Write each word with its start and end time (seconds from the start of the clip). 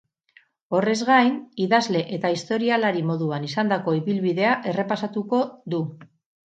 Horrez 0.77 0.95
gain, 1.09 1.35
idazle 1.65 2.01
eta 2.19 2.33
historialari 2.37 3.05
moduan 3.13 3.49
izandako 3.53 3.97
ibilbidea 4.03 4.59
errepasatuko 4.75 5.49
du. 5.75 5.89